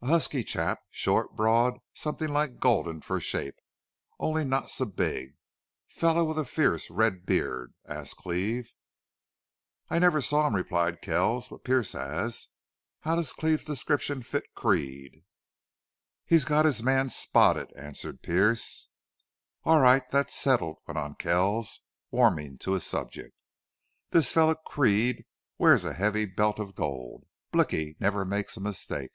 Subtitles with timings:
[0.00, 3.56] "A husky chap, short, broad, something like Gulden for shape,
[4.20, 5.34] only not so big
[5.88, 8.70] fellow with a fierce red beard?" asked Cleve.
[9.90, 11.48] "I never saw him," replied Kells.
[11.48, 12.46] "But Pearce has.
[13.00, 15.24] How does Cleve's description fit Creede?"
[16.24, 18.90] "He's got his man spotted," answered Pearce.
[19.64, 21.80] "All right, that's settled," went on Kells,
[22.12, 23.34] warming to his subject.
[24.10, 25.24] "This fellow Creede
[25.58, 27.24] wears a heavy belt of gold.
[27.50, 29.10] Blicky never makes a mistake.